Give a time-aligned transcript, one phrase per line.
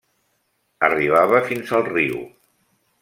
[0.87, 2.19] Arribava fins al riu.